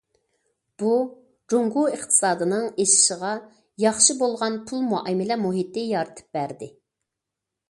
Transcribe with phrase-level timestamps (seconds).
[0.83, 0.93] بۇ
[1.53, 3.35] جۇڭگو ئىقتىسادىنىڭ ئېشىشىغا
[3.87, 6.73] ياخشى بولغان پۇل مۇئامىلە مۇھىتى يارىتىپ بەردى.